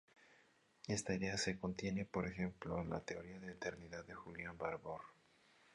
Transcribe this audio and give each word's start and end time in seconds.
Esta 0.87 1.13
idea 1.13 1.37
se 1.37 1.59
contiene, 1.59 2.05
por 2.05 2.25
ejemplo, 2.27 2.81
en 2.81 2.89
la 2.89 3.01
teoría 3.01 3.39
de 3.39 3.51
eternidad 3.51 4.03
de 4.03 4.15
Julian 4.15 4.57
Barbour. 4.57 5.01